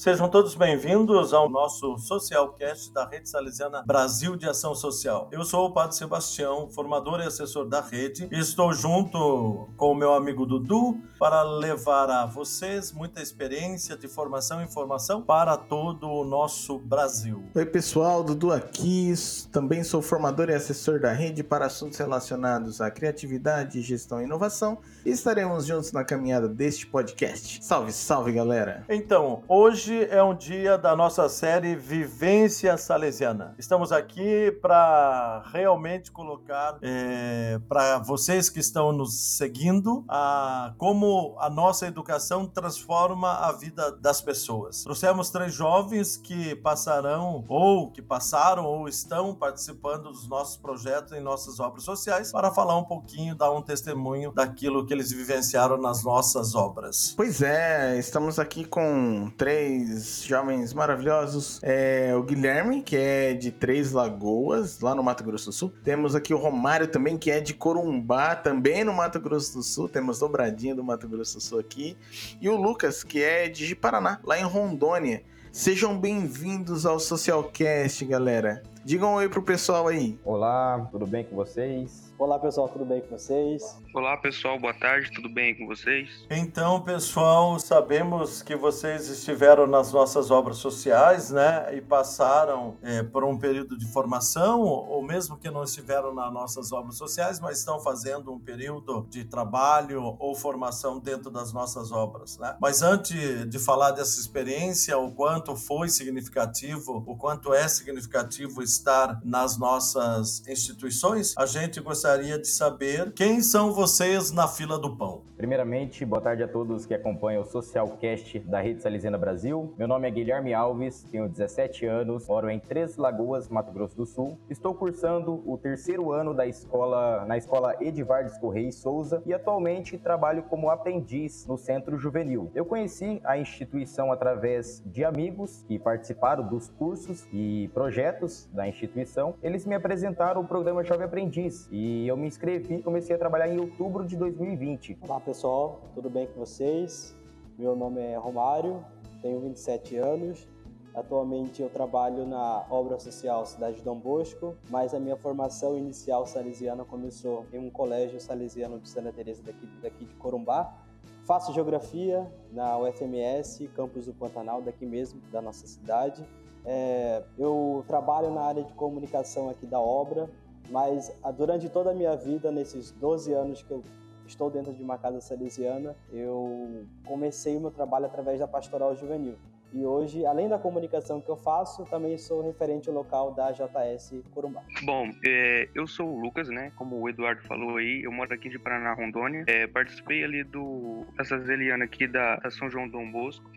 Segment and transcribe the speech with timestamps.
[0.00, 5.28] Sejam todos bem-vindos ao nosso Socialcast da Rede Salesiana Brasil de Ação Social.
[5.30, 9.94] Eu sou o Padre Sebastião, formador e assessor da rede, e estou junto com o
[9.94, 16.08] meu amigo Dudu para levar a vocês muita experiência de formação e informação para todo
[16.08, 17.44] o nosso Brasil.
[17.54, 19.12] Oi, pessoal, Dudu aqui.
[19.52, 24.78] Também sou formador e assessor da rede para assuntos relacionados à criatividade, gestão e inovação,
[25.04, 27.62] e estaremos juntos na caminhada deste podcast.
[27.62, 28.86] Salve, salve, galera!
[28.88, 33.56] Então, hoje Hoje é um dia da nossa série Vivência Salesiana.
[33.58, 41.50] Estamos aqui para realmente colocar é, para vocês que estão nos seguindo a, como a
[41.50, 44.84] nossa educação transforma a vida das pessoas.
[44.84, 51.20] Trouxemos três jovens que passarão, ou que passaram, ou estão participando dos nossos projetos em
[51.20, 56.04] nossas obras sociais para falar um pouquinho, dar um testemunho daquilo que eles vivenciaram nas
[56.04, 57.12] nossas obras.
[57.16, 61.58] Pois é, estamos aqui com três três jovens maravilhosos.
[61.62, 65.72] É o Guilherme, que é de Três Lagoas, lá no Mato Grosso do Sul.
[65.82, 69.88] Temos aqui o Romário também, que é de Corumbá, também no Mato Grosso do Sul.
[69.88, 71.96] Temos dobradinha do Mato Grosso do Sul aqui.
[72.40, 75.22] E o Lucas, que é de Jiparaná, lá em Rondônia.
[75.52, 78.62] Sejam bem-vindos ao Socialcast, galera.
[78.82, 80.18] Digam um oi pro pessoal aí.
[80.24, 82.10] Olá, tudo bem com vocês?
[82.18, 83.62] Olá pessoal, tudo bem com vocês?
[83.94, 86.26] Olá pessoal, boa tarde, tudo bem com vocês?
[86.30, 91.74] Então, pessoal, sabemos que vocês estiveram nas nossas obras sociais, né?
[91.74, 96.72] E passaram é, por um período de formação, ou mesmo que não estiveram nas nossas
[96.72, 102.38] obras sociais, mas estão fazendo um período de trabalho ou formação dentro das nossas obras,
[102.38, 102.56] né?
[102.60, 109.20] Mas antes de falar dessa experiência, o quanto foi significativo, o quanto é significativo estar
[109.24, 115.22] nas nossas instituições, a gente gostaria de saber quem são vocês na fila do pão.
[115.40, 119.72] Primeiramente, boa tarde a todos que acompanham o Socialcast da Rede Salesiana Brasil.
[119.78, 124.04] Meu nome é Guilherme Alves, tenho 17 anos, moro em Três Lagoas, Mato Grosso do
[124.04, 124.38] Sul.
[124.50, 130.42] Estou cursando o terceiro ano da escola na escola Edivardes Correia Souza e atualmente trabalho
[130.42, 132.50] como aprendiz no Centro Juvenil.
[132.54, 139.34] Eu conheci a instituição através de amigos que participaram dos cursos e projetos da instituição.
[139.42, 143.18] Eles me apresentaram o programa Jovem Aprendiz e e eu me inscrevi e comecei a
[143.18, 144.98] trabalhar em outubro de 2020.
[145.00, 147.16] Olá pessoal, tudo bem com vocês?
[147.56, 148.84] Meu nome é Romário,
[149.22, 150.48] tenho 27 anos.
[150.92, 156.26] Atualmente eu trabalho na obra social Cidade de Dom Bosco, mas a minha formação inicial
[156.26, 160.76] salesiana começou em um colégio salesiano de Santa Teresa daqui, daqui de Corumbá.
[161.22, 166.26] Faço geografia na UFMS, campus do Pantanal, daqui mesmo, da nossa cidade.
[166.64, 170.28] É, eu trabalho na área de comunicação aqui da obra,
[170.70, 173.84] mas ah, durante toda a minha vida, nesses 12 anos que eu
[174.30, 179.36] estou dentro de uma casa salesiana, eu comecei o meu trabalho através da pastoral juvenil.
[179.72, 184.62] E hoje, além da comunicação que eu faço, também sou referente local da JS Corumbá.
[184.82, 186.72] Bom, é, eu sou o Lucas, né?
[186.74, 189.44] Como o Eduardo falou aí, eu moro aqui de Paraná, Rondônia.
[189.46, 193.48] É, participei ali do da Sazeliana aqui da, da São João Dom Bosco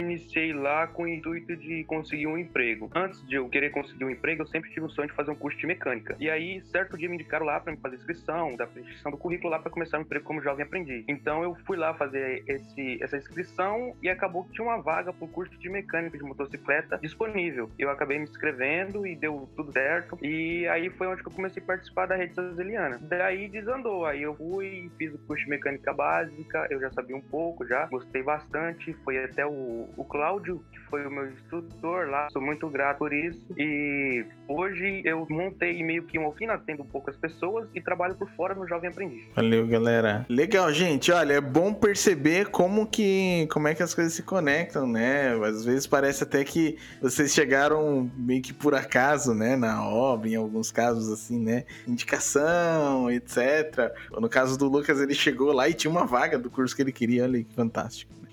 [0.00, 2.90] iniciei lá com o intuito de conseguir um emprego.
[2.94, 5.34] Antes de eu querer conseguir um emprego, eu sempre tive o sonho de fazer um
[5.34, 6.16] curso de mecânica.
[6.18, 9.50] E aí, certo dia me indicaram lá para me fazer inscrição, da inscrição do currículo
[9.50, 11.04] lá para começar um emprego como jovem aprendiz.
[11.08, 15.24] Então eu fui lá fazer esse, essa inscrição e acabou que tinha uma vaga para
[15.24, 17.70] o curso de mecânica de motocicleta disponível.
[17.78, 20.18] Eu acabei me inscrevendo e deu tudo certo.
[20.22, 22.98] E aí foi onde eu comecei a participar da rede sazeliana.
[23.00, 24.06] Daí desandou.
[24.06, 27.86] Aí eu fui, fiz o curso de mecânica básica, eu já sabia um pouco já,
[27.86, 28.92] gostei bastante.
[29.04, 29.55] Foi até o
[29.96, 33.40] o, Cláudio, que foi o meu instrutor lá, sou muito grato por isso.
[33.56, 38.54] E hoje eu montei meio que uma oficina, tendo poucas pessoas e trabalho por fora
[38.54, 39.24] no Jovem Aprendiz.
[39.34, 40.26] Valeu, galera.
[40.28, 41.10] Legal, gente.
[41.12, 45.32] Olha, é bom perceber como que como é que as coisas se conectam, né?
[45.44, 50.36] Às vezes parece até que vocês chegaram meio que por acaso, né, na obra, em
[50.36, 51.64] alguns casos assim, né?
[51.86, 53.92] Indicação, etc.
[54.12, 56.92] No caso do Lucas, ele chegou lá e tinha uma vaga do curso que ele
[56.92, 58.25] queria, olha que fantástico.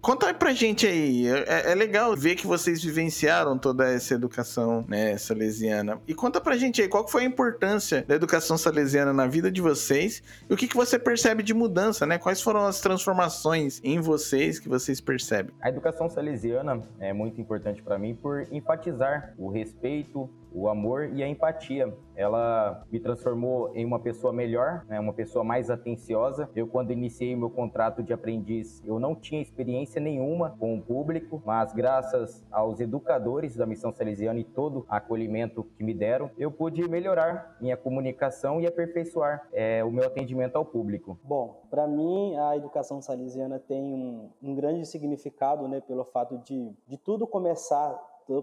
[0.00, 1.26] Conta pra gente aí.
[1.26, 6.00] É, é, legal ver que vocês vivenciaram toda essa educação né, salesiana.
[6.06, 9.60] E conta pra gente aí qual foi a importância da educação salesiana na vida de
[9.60, 12.16] vocês e o que, que você percebe de mudança, né?
[12.16, 15.54] Quais foram as transformações em vocês que vocês percebem?
[15.60, 21.22] A educação salesiana é muito importante para mim por enfatizar o respeito o amor e
[21.22, 21.94] a empatia.
[22.16, 26.50] Ela me transformou em uma pessoa melhor, né, uma pessoa mais atenciosa.
[26.54, 31.40] Eu, quando iniciei meu contrato de aprendiz, eu não tinha experiência nenhuma com o público,
[31.46, 36.50] mas graças aos educadores da Missão Salesiana e todo o acolhimento que me deram, eu
[36.50, 41.18] pude melhorar minha comunicação e aperfeiçoar é, o meu atendimento ao público.
[41.22, 46.72] Bom, para mim, a educação salesiana tem um, um grande significado, né, pelo fato de,
[46.86, 47.96] de tudo começar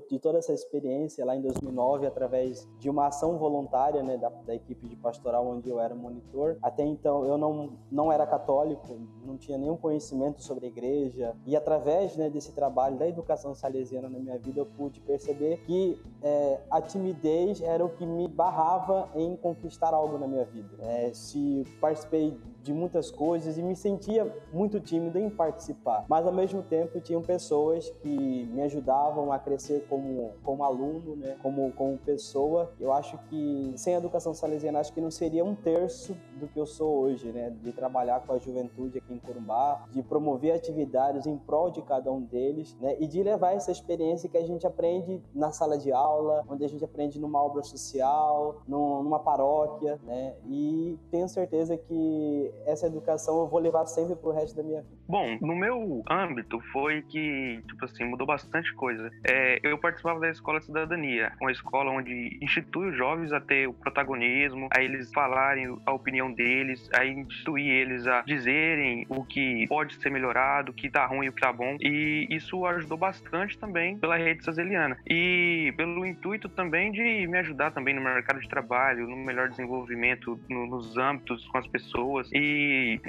[0.10, 4.56] de toda essa experiência lá em 2009 através de uma ação voluntária né, da, da,
[4.56, 6.58] equipe de pastoral onde eu era monitor.
[6.62, 11.56] Até então eu não, não era católico, não tinha nenhum conhecimento sobre a igreja e
[11.56, 16.60] através né, desse trabalho da educação salesiana na minha vida eu pude perceber que é,
[16.70, 20.76] a timidez era o que me barrava em conquistar algo na minha vida.
[20.80, 26.04] É, se participei de muitas coisas e me sentia muito tímido em participar.
[26.10, 31.38] Mas ao mesmo tempo tinham pessoas que me ajudavam a crescer como, como aluno, né?
[31.44, 32.74] como, como pessoa.
[32.80, 36.60] Eu acho que sem a educação salesiana acho que não seria um terço do que
[36.60, 37.52] eu sou hoje, né?
[37.62, 42.12] De trabalhar com a juventude aqui em Corumbá, de promover atividades em prol de cada
[42.12, 42.96] um deles, né?
[43.00, 46.68] E de levar essa experiência que a gente aprende na sala de aula, onde a
[46.68, 50.34] gente aprende numa obra social, numa paróquia, né?
[50.48, 54.96] E tenho certeza que essa educação eu vou levar sempre pro resto da minha vida.
[55.08, 59.12] Bom, no meu âmbito foi que, tipo assim, mudou bastante coisa.
[59.24, 63.68] É, eu participava da Escola de Cidadania, uma escola onde institui os jovens a ter
[63.68, 69.68] o protagonismo, a eles falarem a opinião deles, a instituir eles a dizerem o que
[69.68, 71.78] pode ser melhorado, o que tá ruim e o que tá bom.
[71.80, 74.98] E isso ajudou bastante também pela rede sazeliana.
[75.08, 80.40] E pelo intuito também de me ajudar também no mercado de trabalho, no melhor desenvolvimento
[80.50, 82.30] no, nos âmbitos com as pessoas.
[82.34, 82.45] E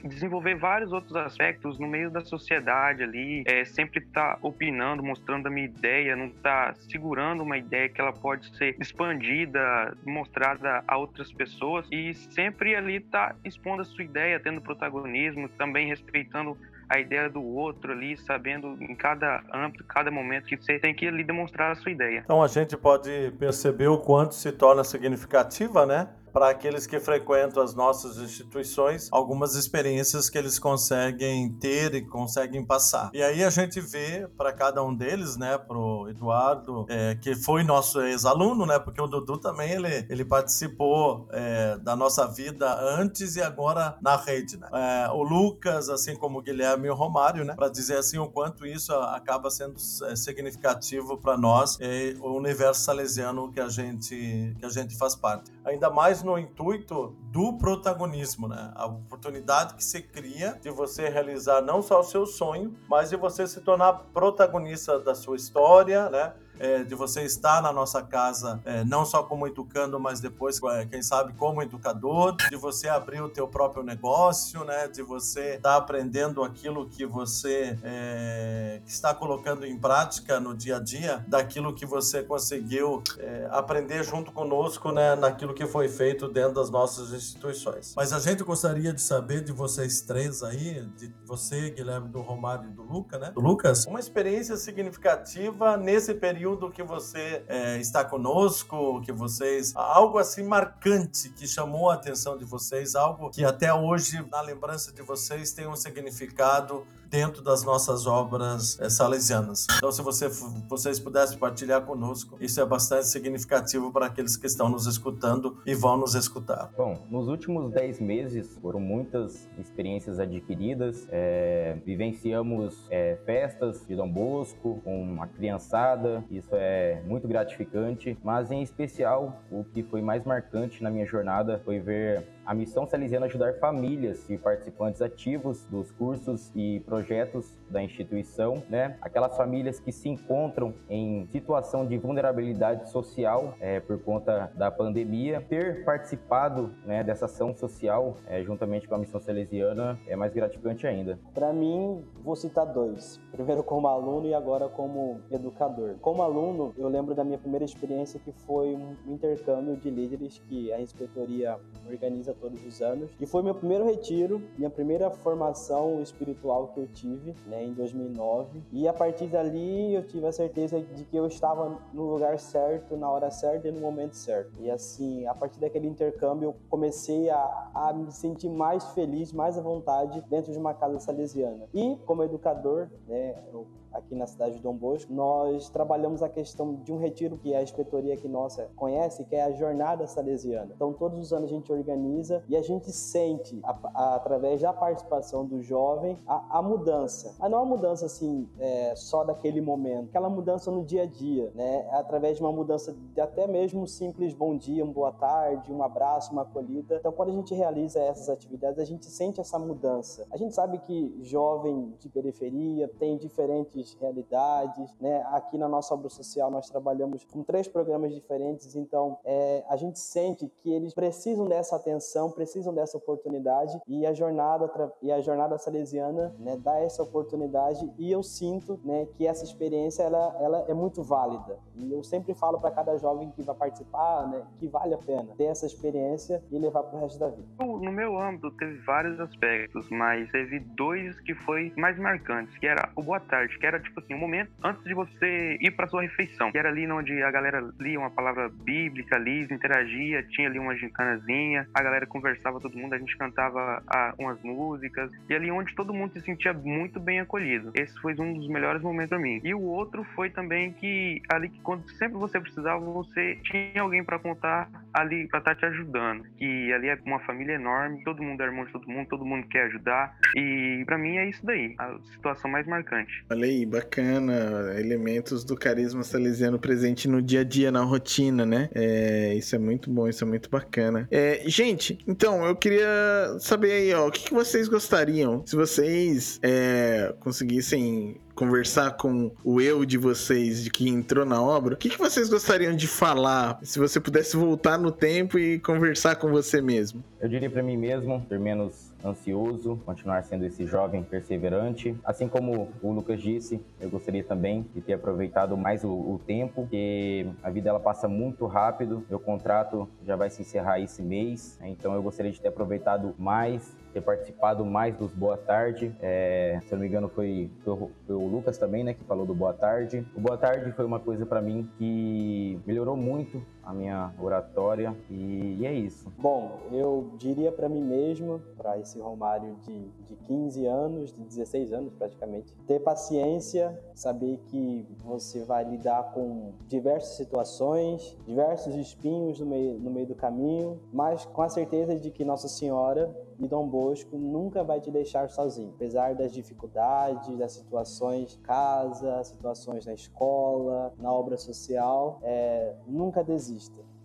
[0.04, 5.50] desenvolver vários outros aspectos no meio da sociedade ali, é, sempre tá opinando, mostrando a
[5.50, 11.32] minha ideia, não tá segurando uma ideia que ela pode ser expandida, mostrada a outras
[11.32, 16.56] pessoas e sempre ali tá expondo a sua ideia, tendo protagonismo, também respeitando
[16.88, 21.06] a ideia do outro ali, sabendo em cada âmbito, cada momento que você tem que
[21.06, 22.20] ali demonstrar a sua ideia.
[22.24, 26.08] Então a gente pode perceber o quanto se torna significativa, né?
[26.36, 32.62] Para aqueles que frequentam as nossas instituições, algumas experiências que eles conseguem ter e conseguem
[32.62, 33.08] passar.
[33.14, 37.64] E aí a gente vê para cada um deles, né, pro Eduardo, é, que foi
[37.64, 43.36] nosso ex-aluno, né, porque o Dudu também ele, ele participou é, da nossa vida antes
[43.36, 44.68] e agora na rede, né.
[44.74, 48.28] É, o Lucas, assim como o Guilherme e o Romário, né, para dizer assim o
[48.28, 51.78] quanto isso acaba sendo é, significativo para nós,
[52.20, 55.50] o universo salesiano que a gente que a gente faz parte.
[55.64, 58.72] Ainda mais no intuito do protagonismo, né?
[58.74, 63.16] A oportunidade que se cria de você realizar não só o seu sonho, mas de
[63.16, 66.34] você se tornar protagonista da sua história, né?
[66.58, 70.86] É, de você estar na nossa casa, é, não só como educando, mas depois, é,
[70.86, 74.88] quem sabe, como educador, de você abrir o teu próprio negócio, né?
[74.88, 80.76] De você estar tá aprendendo aquilo que você é, está colocando em prática no dia
[80.76, 85.14] a dia, daquilo que você conseguiu é, aprender junto conosco, né?
[85.14, 87.94] Naquilo que foi feito dentro das nossas instituições.
[87.96, 92.70] Mas a gente gostaria de saber de vocês três aí, de você, Guilherme, do Romário
[92.70, 93.30] e do Luca, né?
[93.32, 99.72] Do Lucas, uma experiência significativa nesse período período que você é, está conosco, que vocês.
[99.74, 104.92] Algo assim marcante que chamou a atenção de vocês, algo que até hoje, na lembrança
[104.92, 109.66] de vocês, tem um significado dentro das nossas obras é, salesianas.
[109.76, 110.28] Então, se você,
[110.68, 115.74] vocês pudessem partilhar conosco, isso é bastante significativo para aqueles que estão nos escutando e
[115.74, 116.70] vão nos escutar.
[116.76, 124.10] Bom, nos últimos 10 meses foram muitas experiências adquiridas, é, vivenciamos é, festas de Dom
[124.10, 130.24] Bosco com a criançada, isso é muito gratificante, mas em especial o que foi mais
[130.24, 135.90] marcante na minha jornada foi ver a missão salesiana ajudar famílias e participantes ativos dos
[135.90, 138.96] cursos e projetos da instituição, né?
[139.00, 145.44] Aquelas famílias que se encontram em situação de vulnerabilidade social é, por conta da pandemia,
[145.48, 150.86] ter participado né, dessa ação social é, juntamente com a missão salesiana é mais gratificante
[150.86, 151.18] ainda.
[151.34, 153.20] Para mim, vou citar dois.
[153.32, 155.96] Primeiro como aluno e agora como educador.
[156.00, 160.72] Como aluno, eu lembro da minha primeira experiência que foi um intercâmbio de líderes que
[160.72, 163.10] a inspetoria organiza todos os anos.
[163.20, 168.62] E foi meu primeiro retiro, minha primeira formação espiritual que eu tive, né, em 2009.
[168.72, 172.96] E a partir dali eu tive a certeza de que eu estava no lugar certo,
[172.96, 174.52] na hora certa e no momento certo.
[174.60, 179.58] E assim, a partir daquele intercâmbio, eu comecei a, a me sentir mais feliz, mais
[179.58, 181.68] à vontade dentro de uma casa salesiana.
[181.74, 183.66] E como educador, né, eu
[183.96, 187.62] aqui na cidade de Dom Bosco, nós trabalhamos a questão de um retiro que a
[187.62, 190.72] inspetoria aqui nossa conhece, que é a Jornada Salesiana.
[190.74, 194.72] Então, todos os anos a gente organiza e a gente sente, a, a, através da
[194.72, 197.34] participação do jovem, a, a mudança.
[197.38, 201.50] Mas não a mudança assim, é, só daquele momento, aquela mudança no dia a dia,
[201.54, 201.88] né?
[201.92, 205.82] Através de uma mudança de até mesmo um simples bom dia, uma boa tarde, um
[205.82, 206.96] abraço, uma acolhida.
[206.96, 210.26] Então, quando a gente realiza essas atividades, a gente sente essa mudança.
[210.30, 215.24] A gente sabe que jovem de periferia tem diferentes realidades, né?
[215.30, 219.98] Aqui na nossa obra social nós trabalhamos com três programas diferentes, então é, a gente
[219.98, 224.70] sente que eles precisam dessa atenção, precisam dessa oportunidade e a jornada
[225.02, 230.02] e a jornada salesiana, né, dá essa oportunidade e eu sinto, né, que essa experiência
[230.02, 231.58] ela, ela é muito válida.
[231.74, 235.34] E eu sempre falo para cada jovem que vai participar, né, que vale a pena
[235.36, 237.46] ter essa experiência e levar para o resto da vida.
[237.58, 242.90] No meu âmbito teve vários aspectos, mas teve dois que foi mais marcantes, que era
[242.96, 246.02] o boa tarde, que era tipo assim, um momento antes de você ir para sua
[246.02, 250.58] refeição, que era ali onde a galera lia uma palavra bíblica ali, interagia, tinha ali
[250.58, 255.50] uma gincanazinha, a galera conversava todo mundo, a gente cantava ah, umas músicas, e ali
[255.50, 257.70] onde todo mundo se sentia muito bem acolhido.
[257.74, 259.40] Esse foi um dos melhores momentos para mim.
[259.42, 264.04] E o outro foi também que ali que quando sempre você precisava, você tinha alguém
[264.04, 266.24] para contar ali para estar tá te ajudando.
[266.36, 269.46] Que ali é uma família enorme, todo mundo é irmão de todo mundo, todo mundo
[269.48, 270.16] quer ajudar.
[270.36, 273.24] E para mim é isso daí, a situação mais marcante.
[273.30, 274.74] Olha aí, bacana.
[274.78, 278.68] Elementos do carisma salesiano presente no dia a dia, na rotina, né?
[278.74, 281.08] É, isso é muito bom, isso é muito bacana.
[281.10, 286.38] É, gente, então, eu queria saber aí, ó, o que, que vocês gostariam se vocês
[286.42, 291.88] é, conseguissem conversar com o eu de vocês, de que entrou na obra, o que,
[291.88, 296.60] que vocês gostariam de falar se você pudesse voltar no tempo e conversar com você
[296.60, 297.02] mesmo?
[297.18, 301.96] Eu diria para mim mesmo, ter menos ansioso, continuar sendo esse jovem perseverante.
[302.04, 306.62] Assim como o Lucas disse, eu gostaria também de ter aproveitado mais o, o tempo,
[306.62, 309.04] porque a vida ela passa muito rápido.
[309.08, 311.68] Meu contrato já vai se encerrar esse mês, né?
[311.70, 315.94] então eu gostaria de ter aproveitado mais ter participado mais dos Boa Tarde.
[316.00, 317.76] É, se eu não me engano, foi, foi,
[318.06, 320.06] foi, o Lucas também, né, que falou do Boa Tarde.
[320.14, 325.56] O Boa Tarde foi uma coisa para mim que melhorou muito a minha oratória e,
[325.58, 326.10] e é isso.
[326.16, 331.72] Bom, eu diria para mim mesmo, para esse Romário de, de 15 anos, de 16
[331.72, 339.46] anos praticamente, ter paciência, saber que você vai lidar com diversas situações, diversos espinhos no
[339.46, 343.66] meio, no meio do caminho, mas com a certeza de que Nossa Senhora e Dom
[343.66, 350.94] Bosco nunca vai te deixar sozinho, apesar das dificuldades, das situações casa, situações na escola,
[350.98, 353.55] na obra social, é, nunca desista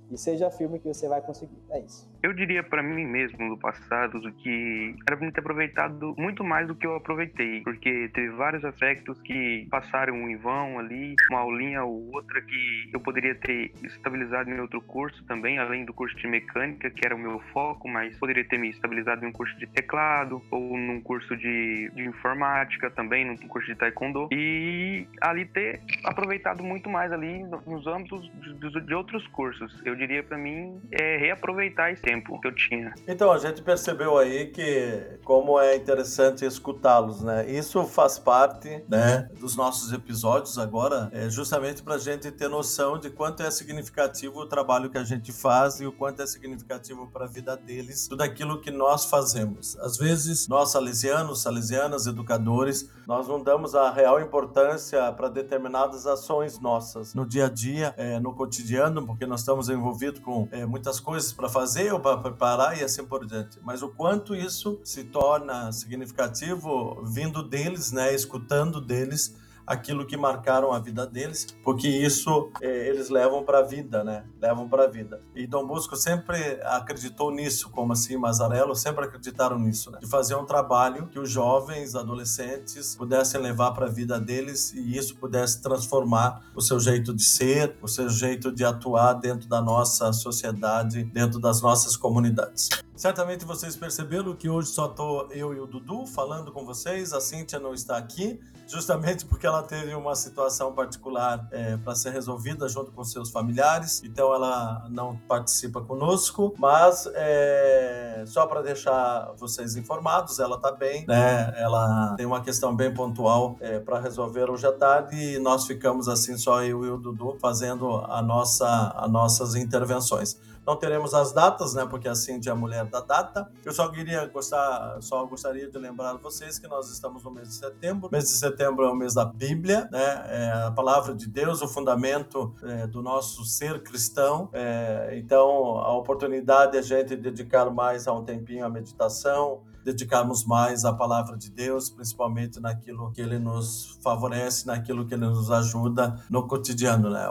[0.09, 1.61] e seja firme que você vai conseguir.
[1.69, 2.10] É isso.
[2.23, 6.75] Eu diria para mim mesmo no passado que era pra ter aproveitado muito mais do
[6.75, 12.13] que eu aproveitei, porque teve vários aspectos que passaram em vão ali, uma aulinha ou
[12.13, 16.91] outra que eu poderia ter estabilizado em outro curso também, além do curso de mecânica,
[16.91, 20.41] que era o meu foco, mas poderia ter me estabilizado em um curso de teclado
[20.51, 26.63] ou num curso de, de informática também, num curso de taekwondo e ali ter aproveitado
[26.63, 29.81] muito mais ali nos âmbitos de, de outros cursos.
[29.83, 32.93] Eu diria para mim é reaproveitar esse tempo que eu tinha.
[33.07, 37.49] Então, a gente percebeu aí que como é interessante escutá-los, né?
[37.49, 42.99] Isso faz parte, né, dos nossos episódios agora, é justamente para a gente ter noção
[42.99, 47.07] de quanto é significativo o trabalho que a gente faz e o quanto é significativo
[47.07, 49.77] para a vida deles, tudo aquilo que nós fazemos.
[49.79, 56.59] Às vezes, nós salesianos, salesianas, educadores, nós não damos a real importância para determinadas ações
[56.59, 60.99] nossas no dia a dia, é, no cotidiano, porque nós estamos envolvidos com é, muitas
[60.99, 63.59] coisas para fazer para preparar e assim por diante.
[63.61, 70.71] Mas o quanto isso se torna significativo vindo deles, né, escutando deles aquilo que marcaram
[70.71, 74.25] a vida deles, porque isso é, eles levam para a vida, né?
[74.41, 75.21] Levam para a vida.
[75.35, 79.99] E Dom Bosco sempre acreditou nisso, como assim Mazarello sempre acreditaram nisso, né?
[79.99, 84.97] De fazer um trabalho que os jovens, adolescentes pudessem levar para a vida deles e
[84.97, 89.61] isso pudesse transformar o seu jeito de ser, o seu jeito de atuar dentro da
[89.61, 92.69] nossa sociedade, dentro das nossas comunidades.
[93.01, 97.19] Certamente vocês perceberam que hoje só tô eu e o Dudu falando com vocês, a
[97.19, 102.69] Cíntia não está aqui, justamente porque ela teve uma situação particular é, para ser resolvida
[102.69, 109.75] junto com seus familiares, então ela não participa conosco, mas é, só para deixar vocês
[109.75, 111.55] informados, ela está bem, né?
[111.57, 116.07] Ela tem uma questão bem pontual é, para resolver hoje à tarde e nós ficamos
[116.07, 120.37] assim só eu e o Dudu fazendo a nossa, as nossas intervenções.
[120.65, 121.85] Não teremos as datas, né?
[121.85, 123.51] Porque a Cindy é a mulher da data.
[123.65, 127.55] Eu só queria gostar, só gostaria de lembrar vocês que nós estamos no mês de
[127.55, 128.07] setembro.
[128.07, 130.25] O mês de setembro é o mês da Bíblia, né?
[130.27, 134.49] É a palavra de Deus, o fundamento é, do nosso ser cristão.
[134.53, 140.45] É, então, a oportunidade é a gente dedicar mais a um tempinho à meditação, dedicarmos
[140.45, 145.49] mais à palavra de Deus, principalmente naquilo que ele nos favorece, naquilo que ele nos
[145.49, 147.27] ajuda no cotidiano, né?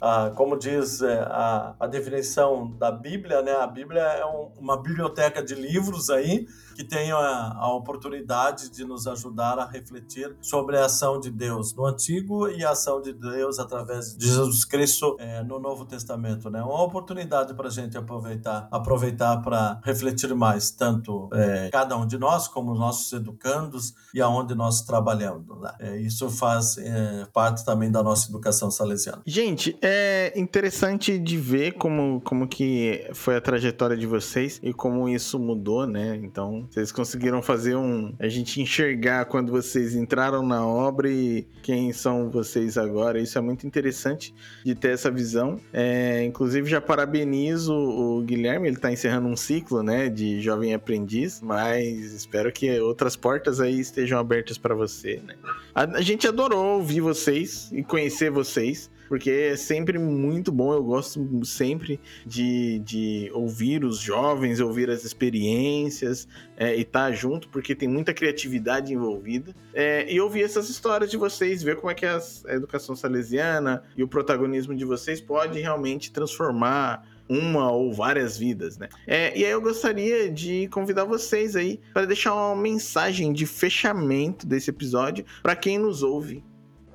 [0.00, 3.52] Ah, como diz é, a, a, definição da Bíblia, né?
[3.52, 7.18] A Bíblia é um, uma biblioteca de livros aí que tem a,
[7.56, 12.64] a, oportunidade de nos ajudar a refletir sobre a ação de Deus no Antigo e
[12.64, 16.62] a ação de Deus através de Jesus Cristo é, no Novo Testamento, né?
[16.62, 22.16] Uma oportunidade para a gente aproveitar, aproveitar para refletir mais, tanto é, cada um de
[22.16, 25.60] nós como os nossos educandos e aonde nós trabalhamos.
[25.60, 25.72] Né?
[25.80, 29.22] É, isso faz é, parte também da nossa educação salesiana.
[29.26, 29.87] Gente, é
[30.34, 35.86] interessante de ver como, como que foi a trajetória de vocês e como isso mudou,
[35.86, 36.18] né?
[36.22, 38.14] Então, vocês conseguiram fazer um.
[38.18, 43.20] A gente enxergar quando vocês entraram na obra e quem são vocês agora.
[43.20, 45.60] Isso é muito interessante de ter essa visão.
[45.72, 50.08] É, inclusive, já parabenizo o Guilherme, ele está encerrando um ciclo, né?
[50.08, 55.34] De jovem aprendiz, mas espero que outras portas aí estejam abertas para você, né?
[55.74, 60.72] A, a gente adorou ouvir vocês e conhecer vocês porque é sempre muito bom.
[60.72, 67.12] Eu gosto sempre de, de ouvir os jovens, ouvir as experiências é, e estar tá
[67.12, 69.54] junto, porque tem muita criatividade envolvida.
[69.72, 74.02] É, e ouvir essas histórias de vocês, ver como é que a educação salesiana e
[74.02, 78.88] o protagonismo de vocês pode realmente transformar uma ou várias vidas, né?
[79.06, 84.46] É, e aí eu gostaria de convidar vocês aí para deixar uma mensagem de fechamento
[84.46, 86.42] desse episódio para quem nos ouve.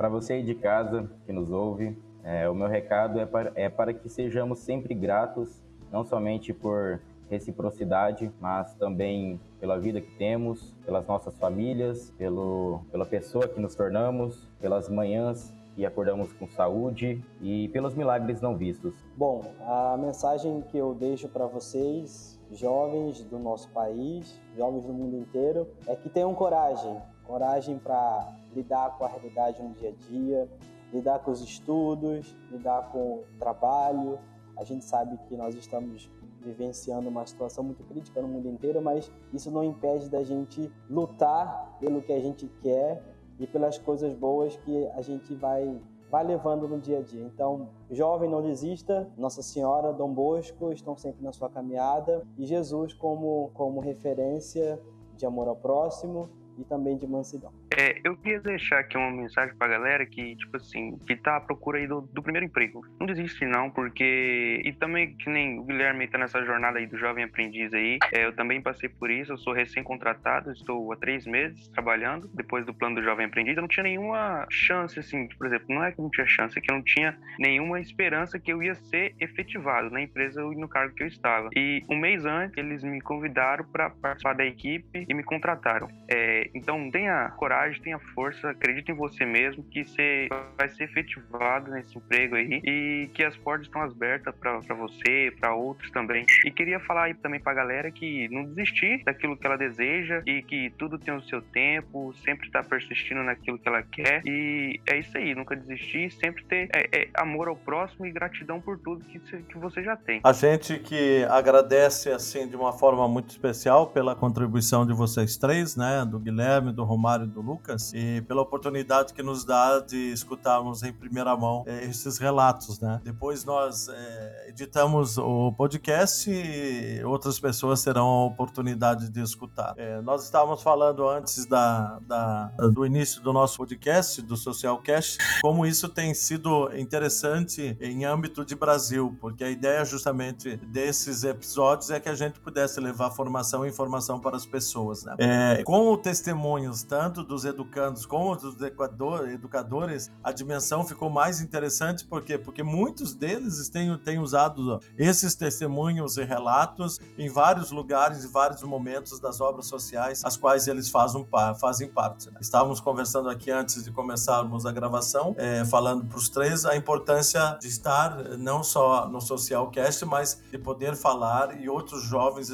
[0.03, 3.69] Para você aí de casa que nos ouve, é, o meu recado é para, é
[3.69, 10.75] para que sejamos sempre gratos, não somente por reciprocidade, mas também pela vida que temos,
[10.86, 17.24] pelas nossas famílias, pelo, pela pessoa que nos tornamos, pelas manhãs que acordamos com saúde
[17.41, 18.93] e pelos milagres não vistos.
[19.15, 25.15] Bom, a mensagem que eu deixo para vocês, jovens do nosso país, jovens do mundo
[25.15, 30.50] inteiro, é que tenham coragem, coragem para lidar com a realidade no dia a dia,
[30.92, 34.20] lidar com os estudos, lidar com o trabalho.
[34.56, 36.10] A gente sabe que nós estamos
[36.42, 41.77] vivenciando uma situação muito crítica no mundo inteiro, mas isso não impede da gente lutar
[41.80, 43.01] pelo que a gente quer
[43.39, 45.82] e pelas coisas boas que a gente vai
[46.12, 47.24] vai levando no dia a dia.
[47.24, 49.09] Então, jovem, não desista.
[49.18, 54.79] Nossa Senhora, Dom Bosco estão sempre na sua caminhada e Jesus como como referência
[55.16, 57.51] de amor ao próximo e também de mansidão.
[57.75, 61.42] É, eu queria deixar aqui uma mensagem pra galera que, tipo assim, que tá à
[61.42, 62.85] procura aí do, do primeiro emprego.
[63.00, 64.61] Não desiste não, porque...
[64.63, 68.25] E também, que nem o Guilherme tá nessa jornada aí do jovem aprendiz aí, é,
[68.25, 72.74] eu também passei por isso, eu sou recém-contratado, estou há três meses trabalhando, depois do
[72.74, 76.01] plano do jovem aprendiz, eu não tinha nenhuma chance, assim, por exemplo, não é que
[76.01, 79.89] não tinha chance, é que eu não tinha nenhuma esperança que eu ia ser efetivado
[79.89, 81.50] na empresa e no cargo que eu estava.
[81.55, 85.87] E um mês antes, eles me convidaram para participar da equipe e me contrataram.
[86.09, 90.27] É, então, tenha coragem, tenha força, acredite em você mesmo, que você
[90.58, 95.53] vai ser efetivado nesse emprego aí e que as portas estão abertas para você, para
[95.53, 96.25] outros também.
[96.46, 100.42] E queria falar aí também pra galera que não desistir daquilo que ela deseja e
[100.42, 104.22] que tudo tem o seu tempo, sempre tá persistindo naquilo que ela quer.
[104.25, 108.60] E é isso aí, nunca desistir, sempre ter é, é, amor ao próximo e gratidão
[108.60, 110.22] por tudo que, que você já tem.
[110.24, 115.75] A gente que agradece assim de uma forma muito especial pela contribuição de vocês três,
[115.75, 116.32] né, do Guilherme,
[116.74, 121.35] do Romário e do Lucas, e pela oportunidade que nos dá de escutarmos em primeira
[121.35, 123.00] mão é, esses relatos, né?
[123.03, 129.74] Depois nós é, editamos o podcast e outras pessoas terão a oportunidade de escutar.
[129.77, 135.65] É, nós estávamos falando antes da, da, do início do nosso podcast, do Socialcast, como
[135.65, 142.00] isso tem sido interessante em âmbito de Brasil, porque a ideia justamente desses episódios é
[142.00, 145.15] que a gente pudesse levar formação e informação para as pessoas, né?
[145.63, 152.05] Com o testemunho testemunhos, tanto dos educandos como dos educadores, a dimensão ficou mais interessante,
[152.05, 152.38] por quê?
[152.38, 158.64] Porque muitos deles têm, têm usado esses testemunhos e relatos em vários lugares e vários
[158.64, 161.27] momentos das obras sociais, as quais eles fazem,
[161.59, 162.31] fazem parte.
[162.31, 162.38] Né?
[162.40, 167.57] Estávamos conversando aqui antes de começarmos a gravação, é, falando para os três a importância
[167.59, 172.50] de estar não só no Socialcast, mas de poder falar e outros jovens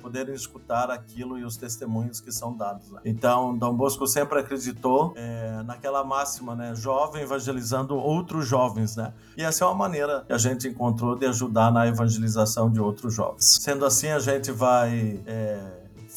[0.00, 2.90] poderem escutar aquilo e os testemunhos que são dados.
[2.92, 3.07] Né?
[3.08, 6.74] Então, Dom Bosco sempre acreditou é, naquela máxima, né?
[6.74, 9.12] Jovem evangelizando outros jovens, né?
[9.36, 13.14] E essa é uma maneira que a gente encontrou de ajudar na evangelização de outros
[13.14, 13.58] jovens.
[13.60, 15.58] Sendo assim, a gente vai é,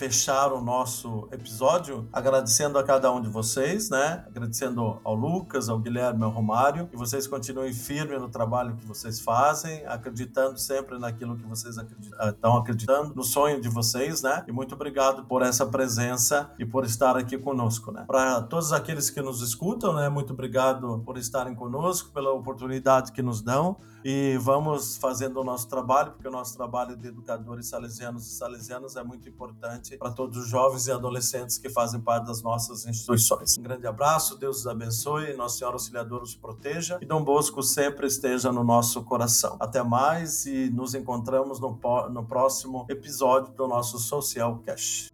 [0.01, 4.25] fechar o nosso episódio agradecendo a cada um de vocês, né?
[4.25, 9.19] Agradecendo ao Lucas, ao Guilherme, ao Romário, que vocês continuem firmes no trabalho que vocês
[9.19, 14.43] fazem, acreditando sempre naquilo que vocês acreditam, ah, estão acreditando, no sonho de vocês, né?
[14.47, 18.03] E muito obrigado por essa presença e por estar aqui conosco, né?
[18.07, 20.09] Para todos aqueles que nos escutam, né?
[20.09, 25.67] Muito obrigado por estarem conosco, pela oportunidade que nos dão e vamos fazendo o nosso
[25.67, 30.37] trabalho, porque o nosso trabalho de educadores salesianos e salesianas é muito importante para todos
[30.37, 33.57] os jovens e adolescentes que fazem parte das nossas instituições.
[33.57, 38.07] Um grande abraço, Deus os abençoe, Nossa Senhora Auxiliadora os proteja e Dom Bosco sempre
[38.07, 39.57] esteja no nosso coração.
[39.59, 41.77] Até mais e nos encontramos no,
[42.09, 45.10] no próximo episódio do nosso Social Cash.